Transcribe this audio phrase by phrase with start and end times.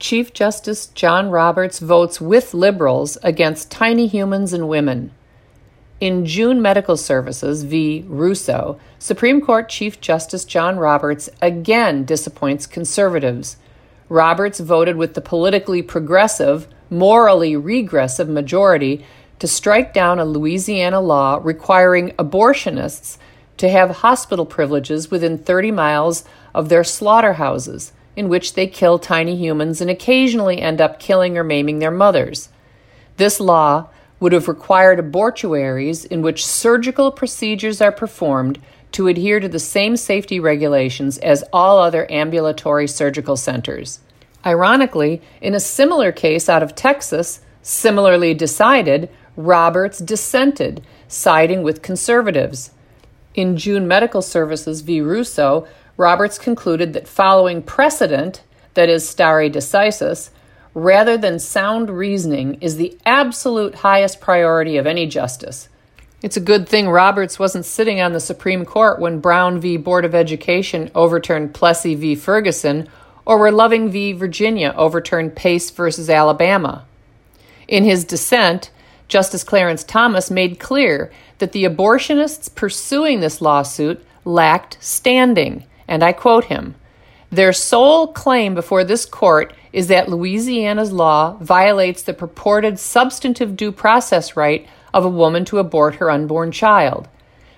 [0.00, 5.10] Chief Justice John Roberts votes with liberals against tiny humans and women.
[6.00, 8.06] In June Medical Services v.
[8.08, 13.58] Russo, Supreme Court Chief Justice John Roberts again disappoints conservatives.
[14.08, 19.04] Roberts voted with the politically progressive, morally regressive majority
[19.38, 23.18] to strike down a Louisiana law requiring abortionists
[23.58, 26.24] to have hospital privileges within 30 miles
[26.54, 31.44] of their slaughterhouses, in which they kill tiny humans and occasionally end up killing or
[31.44, 32.48] maiming their mothers.
[33.16, 38.60] This law would have required abortuaries in which surgical procedures are performed
[38.92, 44.00] to adhere to the same safety regulations as all other ambulatory surgical centers.
[44.44, 52.72] Ironically, in a similar case out of Texas, similarly decided, Roberts dissented, siding with conservatives.
[53.34, 55.00] In June Medical Services v.
[55.00, 55.66] Russo,
[56.00, 60.30] Roberts concluded that following precedent, that is, stare decisis,
[60.72, 65.68] rather than sound reasoning is the absolute highest priority of any justice.
[66.22, 69.76] It's a good thing Roberts wasn't sitting on the Supreme Court when Brown v.
[69.76, 72.14] Board of Education overturned Plessy v.
[72.14, 72.88] Ferguson
[73.26, 74.14] or where Loving v.
[74.14, 76.10] Virginia overturned Pace v.
[76.10, 76.86] Alabama.
[77.68, 78.70] In his dissent,
[79.08, 86.12] Justice Clarence Thomas made clear that the abortionists pursuing this lawsuit lacked standing, and I
[86.12, 86.76] quote him
[87.30, 93.72] Their sole claim before this court is that Louisiana's law violates the purported substantive due
[93.72, 97.08] process right of a woman to abort her unborn child.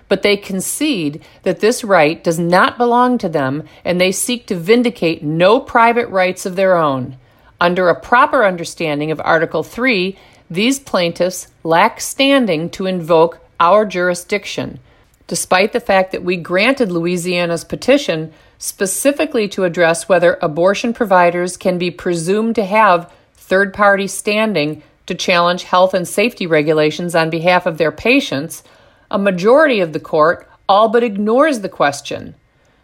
[0.09, 4.55] But they concede that this right does not belong to them and they seek to
[4.55, 7.17] vindicate no private rights of their own.
[7.61, 10.17] Under a proper understanding of Article 3,
[10.49, 14.79] these plaintiffs lack standing to invoke our jurisdiction,
[15.27, 21.77] despite the fact that we granted Louisiana's petition specifically to address whether abortion providers can
[21.77, 27.65] be presumed to have third party standing to challenge health and safety regulations on behalf
[27.65, 28.63] of their patients,
[29.11, 32.35] a majority of the court all but ignores the question.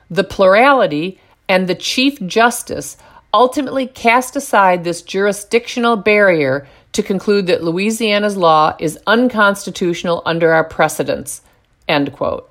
[0.09, 2.97] The plurality and the Chief Justice
[3.33, 10.63] ultimately cast aside this jurisdictional barrier to conclude that Louisiana's law is unconstitutional under our
[10.63, 11.41] precedents.
[11.89, 12.49] End quote.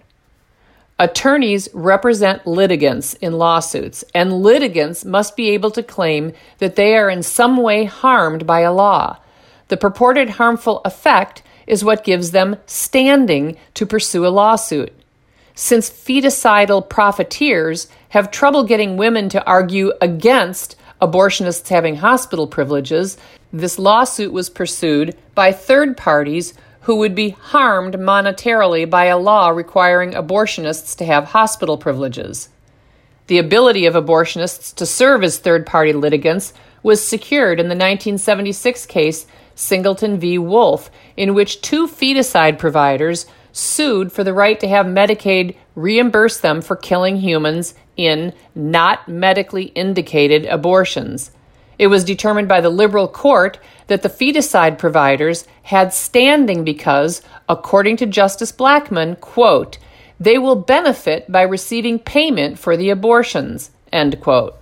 [0.98, 7.08] Attorneys represent litigants in lawsuits, and litigants must be able to claim that they are
[7.08, 9.16] in some way harmed by a law.
[9.68, 14.92] The purported harmful effect is what gives them standing to pursue a lawsuit.
[15.54, 23.18] Since feticidal profiteers have trouble getting women to argue against abortionists having hospital privileges,
[23.52, 29.48] this lawsuit was pursued by third parties who would be harmed monetarily by a law
[29.48, 32.48] requiring abortionists to have hospital privileges.
[33.26, 38.86] The ability of abortionists to serve as third party litigants was secured in the 1976
[38.86, 40.38] case Singleton v.
[40.38, 46.62] Wulff, in which two feticide providers sued for the right to have Medicaid reimburse them
[46.62, 51.32] for killing humans in not medically indicated abortions.
[51.78, 57.96] It was determined by the liberal court that the feticide providers had standing because, according
[57.98, 59.78] to Justice Blackmun, quote,
[60.20, 64.56] they will benefit by receiving payment for the abortions, end quote.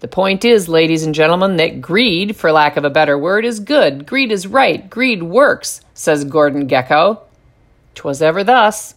[0.00, 3.58] The point is, ladies and gentlemen, that greed, for lack of a better word, is
[3.58, 4.06] good.
[4.06, 4.88] Greed is right.
[4.88, 7.20] Greed works, says Gordon Gekko.
[7.94, 8.94] 'Twas ever thus.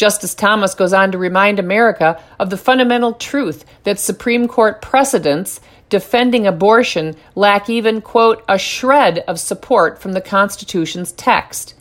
[0.00, 5.60] Justice Thomas goes on to remind America of the fundamental truth that Supreme Court precedents
[5.90, 11.74] defending abortion lack even, quote, a shred of support from the Constitution's text.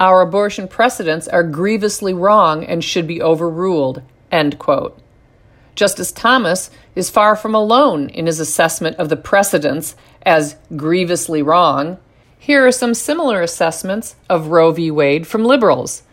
[0.00, 4.00] Our abortion precedents are grievously wrong and should be overruled,
[4.32, 4.98] end quote.
[5.74, 11.98] Justice Thomas is far from alone in his assessment of the precedents as grievously wrong.
[12.38, 14.90] Here are some similar assessments of Roe v.
[14.90, 16.04] Wade from liberals.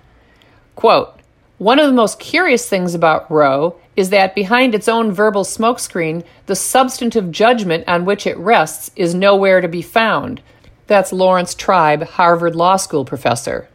[0.75, 1.21] Quote,
[1.63, 6.25] one of the most curious things about Roe is that behind its own verbal smokescreen,
[6.45, 10.41] the substantive judgment on which it rests is nowhere to be found.
[10.87, 13.69] That's Laurence Tribe, Harvard Law School professor.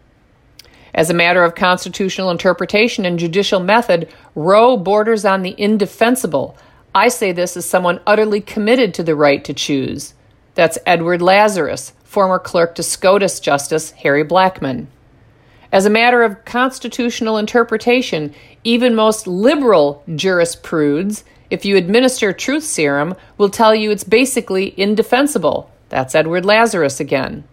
[0.92, 6.58] As a matter of constitutional interpretation and judicial method, Roe borders on the indefensible.
[6.94, 10.12] I say this as someone utterly committed to the right to choose.
[10.54, 14.88] That's Edward Lazarus, former clerk to SCOTUS Justice Harry Blackmun.
[15.70, 18.34] As a matter of constitutional interpretation,
[18.64, 25.70] even most liberal jurisprudes, if you administer truth serum, will tell you it's basically indefensible.
[25.88, 27.44] That's Edward Lazarus again.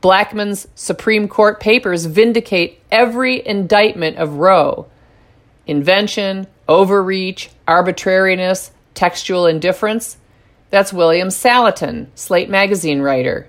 [0.00, 4.86] Blackmun's Supreme Court papers vindicate every indictment of Roe
[5.66, 10.18] invention, overreach, arbitrariness, textual indifference.
[10.68, 13.48] That's William Saletan, Slate magazine writer.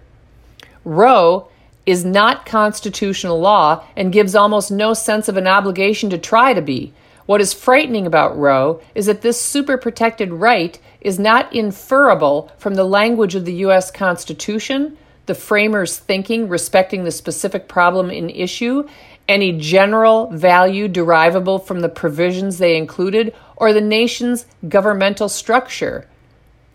[0.85, 1.49] Roe
[1.85, 6.61] is not constitutional law and gives almost no sense of an obligation to try to
[6.61, 6.93] be.
[7.25, 12.75] What is frightening about Roe is that this super protected right is not inferable from
[12.75, 13.91] the language of the U.S.
[13.91, 18.87] Constitution, the framers' thinking respecting the specific problem in issue,
[19.27, 26.07] any general value derivable from the provisions they included, or the nation's governmental structure.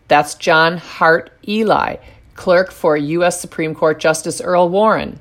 [0.09, 1.97] That's John Hart Ely,
[2.40, 3.38] clerk for U.S.
[3.38, 5.20] Supreme Court Justice Earl Warren.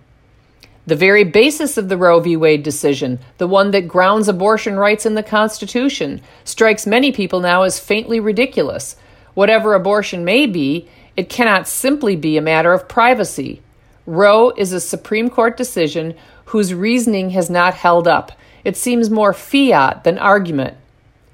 [0.88, 2.38] The very basis of the Roe v.
[2.38, 7.64] Wade decision, the one that grounds abortion rights in the Constitution, strikes many people now
[7.64, 8.96] as faintly ridiculous.
[9.34, 10.88] Whatever abortion may be,
[11.18, 13.62] it cannot simply be a matter of privacy.
[14.06, 18.32] Roe is a Supreme Court decision whose reasoning has not held up.
[18.64, 20.78] It seems more fiat than argument.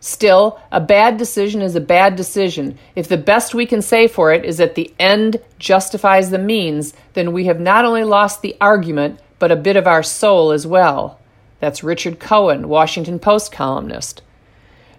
[0.06, 2.78] Still, a bad decision is a bad decision.
[2.96, 6.94] If the best we can say for it is that the end justifies the means,
[7.14, 10.68] then we have not only lost the argument, but a bit of our soul as
[10.68, 11.20] well.
[11.60, 14.22] That's Richard Cohen, Washington Post columnist.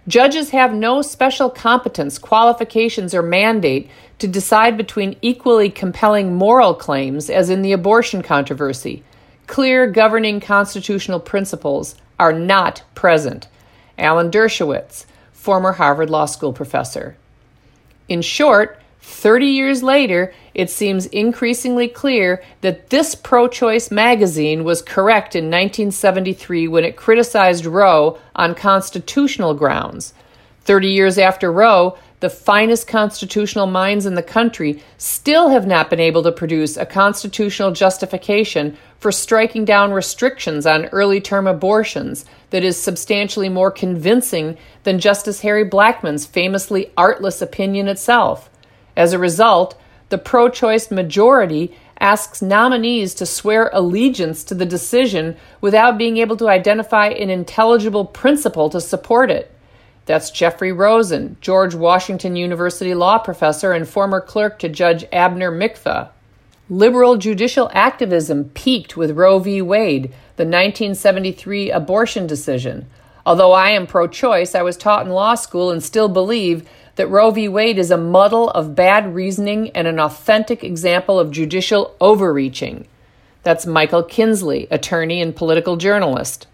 [0.09, 3.89] Judges have no special competence, qualifications, or mandate
[4.19, 9.05] to decide between equally compelling moral claims as in the abortion controversy.
[9.47, 13.47] Clear governing constitutional principles are not present.
[13.97, 17.15] Alan Dershowitz, former Harvard Law School professor.
[18.07, 24.81] In short, 30 years later, it seems increasingly clear that this pro choice magazine was
[24.81, 30.13] correct in 1973 when it criticized Roe on constitutional grounds.
[30.65, 35.99] 30 years after Roe, the finest constitutional minds in the country still have not been
[35.99, 42.63] able to produce a constitutional justification for striking down restrictions on early term abortions that
[42.63, 48.49] is substantially more convincing than Justice Harry Blackmun's famously artless opinion itself.
[48.95, 49.79] As a result,
[50.09, 56.37] the pro choice majority asks nominees to swear allegiance to the decision without being able
[56.37, 59.51] to identify an intelligible principle to support it.
[60.07, 66.09] That's Jeffrey Rosen, George Washington University law professor and former clerk to Judge Abner Mikva.
[66.69, 69.61] Liberal judicial activism peaked with Roe v.
[69.61, 70.05] Wade,
[70.37, 72.89] the 1973 abortion decision.
[73.25, 77.09] Although I am pro choice, I was taught in law school and still believe that
[77.09, 77.49] Roe v.
[77.49, 82.87] Wade is a muddle of bad reasoning and an authentic example of judicial overreaching.
[83.43, 86.47] That's Michael Kinsley, attorney and political journalist.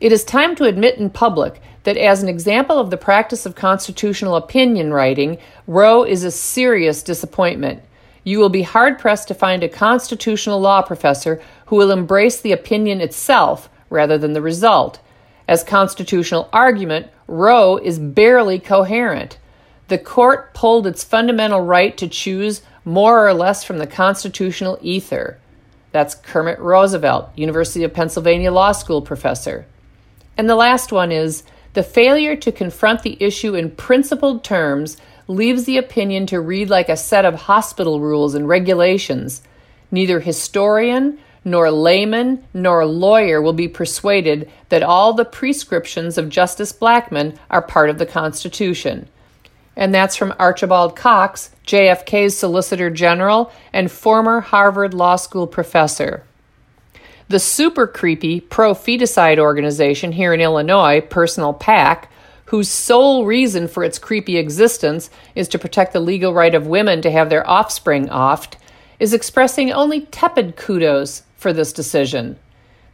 [0.00, 3.54] It is time to admit in public that, as an example of the practice of
[3.54, 7.82] constitutional opinion writing, Roe is a serious disappointment.
[8.24, 12.52] You will be hard pressed to find a constitutional law professor who will embrace the
[12.52, 15.00] opinion itself rather than the result.
[15.48, 19.38] As constitutional argument, Roe is barely coherent.
[19.88, 25.38] The court pulled its fundamental right to choose more or less from the constitutional ether.
[25.90, 29.66] That's Kermit Roosevelt, University of Pennsylvania Law School professor.
[30.38, 31.42] And the last one is
[31.74, 34.96] the failure to confront the issue in principled terms
[35.26, 39.42] leaves the opinion to read like a set of hospital rules and regulations.
[39.90, 46.72] Neither historian, nor layman, nor lawyer will be persuaded that all the prescriptions of Justice
[46.72, 49.08] Blackmun are part of the Constitution.
[49.74, 56.24] And that's from Archibald Cox, JFK's Solicitor General and former Harvard Law School professor.
[57.28, 62.10] The super creepy pro feticide organization here in Illinois, Personal PAC,
[62.46, 67.00] whose sole reason for its creepy existence is to protect the legal right of women
[67.02, 68.56] to have their offspring offed,
[69.00, 72.36] is expressing only tepid kudos for this decision.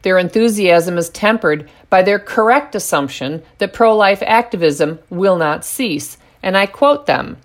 [0.02, 6.18] Their enthusiasm is tempered by their correct assumption that pro life activism will not cease,
[6.42, 7.38] and I quote them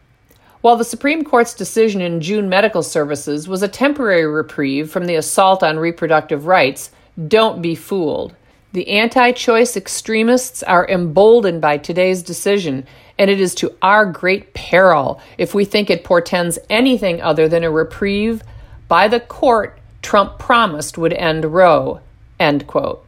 [0.64, 5.16] while the Supreme Court's decision in June Medical Services was a temporary reprieve from the
[5.16, 6.90] assault on reproductive rights,
[7.28, 8.34] don't be fooled.
[8.72, 12.88] The anti choice extremists are emboldened by today's decision,
[13.20, 17.66] and it is to our great peril if we think it portends anything other than
[17.66, 18.42] a reprieve
[18.88, 22.00] by the court Trump promised would end Roe.
[22.40, 23.06] End quote.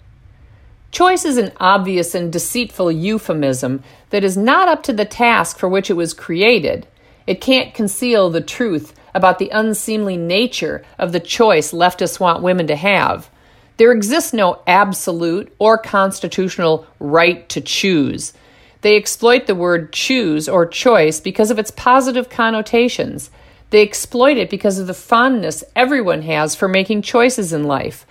[0.91, 5.69] Choice is an obvious and deceitful euphemism that is not up to the task for
[5.69, 6.85] which it was created.
[7.27, 12.67] It can't conceal the truth about the unseemly nature of the choice leftists want women
[12.67, 13.29] to have.
[13.77, 18.33] There exists no absolute or constitutional right to choose.
[18.81, 23.31] They exploit the word choose or choice because of its positive connotations.
[23.71, 28.05] They exploit it because of the fondness everyone has for making choices in life.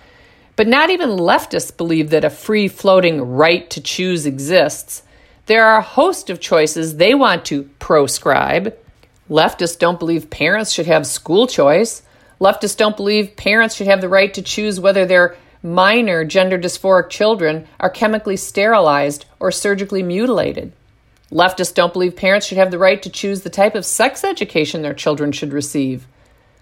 [0.55, 5.03] But not even leftists believe that a free floating right to choose exists.
[5.45, 8.75] There are a host of choices they want to proscribe
[9.29, 12.03] Leftists don't believe parents should have school choice.
[12.39, 17.09] Leftists don't believe parents should have the right to choose whether their minor gender dysphoric
[17.09, 20.71] children are chemically sterilized or surgically mutilated.
[21.31, 24.83] Leftists don't believe parents should have the right to choose the type of sex education
[24.83, 26.05] their children should receive.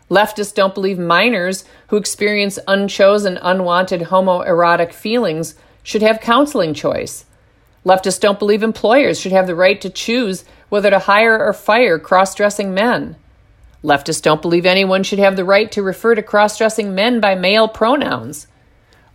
[0.10, 7.25] Leftists don't believe minors who experience unchosen, unwanted homoerotic feelings should have counseling choice.
[7.85, 11.99] Leftists don't believe employers should have the right to choose whether to hire or fire
[11.99, 13.15] cross dressing men.
[13.83, 17.35] Leftists don't believe anyone should have the right to refer to cross dressing men by
[17.35, 18.47] male pronouns.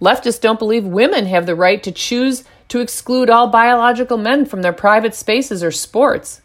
[0.00, 4.60] Leftists don't believe women have the right to choose to exclude all biological men from
[4.60, 6.42] their private spaces or sports.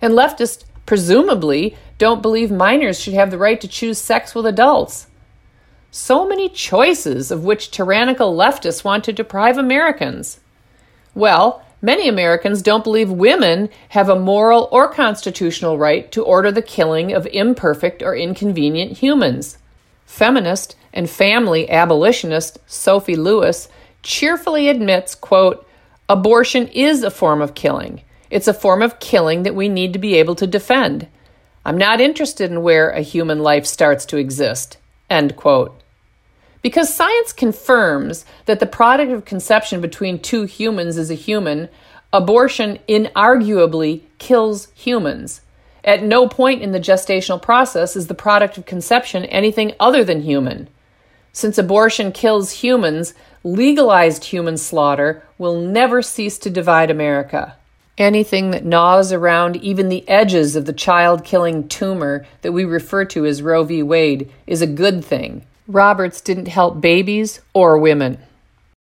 [0.00, 5.06] And leftists, presumably, don't believe minors should have the right to choose sex with adults.
[5.90, 10.40] So many choices of which tyrannical leftists want to deprive Americans.
[11.14, 16.62] Well, many Americans don't believe women have a moral or constitutional right to order the
[16.62, 19.58] killing of imperfect or inconvenient humans.
[20.06, 23.68] Feminist and family abolitionist Sophie Lewis
[24.02, 25.66] cheerfully admits, quote,
[26.08, 28.02] abortion is a form of killing.
[28.30, 31.06] It's a form of killing that we need to be able to defend.
[31.64, 34.78] I'm not interested in where a human life starts to exist.
[35.08, 35.78] End quote.
[36.62, 41.68] Because science confirms that the product of conception between two humans is a human,
[42.12, 45.40] abortion inarguably kills humans.
[45.84, 50.22] At no point in the gestational process is the product of conception anything other than
[50.22, 50.68] human.
[51.32, 57.56] Since abortion kills humans, legalized human slaughter will never cease to divide America.
[57.98, 63.04] Anything that gnaws around even the edges of the child killing tumor that we refer
[63.06, 63.82] to as Roe v.
[63.82, 68.18] Wade is a good thing Roberts didn't help babies or women.